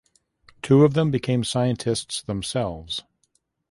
[0.63, 3.03] Two of them became scientists themselves.